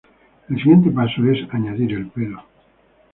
El 0.49 0.55
siguiente 0.57 0.89
paso 0.89 1.23
es 1.31 1.47
añadir 1.53 1.91
el 1.93 2.07
pelo. 2.07 2.43